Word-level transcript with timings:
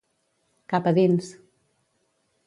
Cap 0.73 0.89
a 0.91 0.93
dins. 0.97 1.29